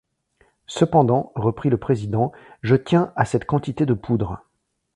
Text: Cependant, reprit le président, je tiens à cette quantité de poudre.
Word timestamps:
Cependant, 0.65 1.31
reprit 1.35 1.69
le 1.69 1.77
président, 1.77 2.31
je 2.63 2.75
tiens 2.75 3.13
à 3.15 3.23
cette 3.23 3.45
quantité 3.45 3.85
de 3.85 3.93
poudre. 3.93 4.43